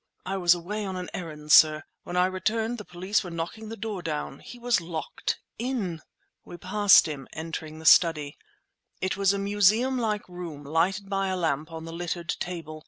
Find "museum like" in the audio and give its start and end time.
9.37-10.27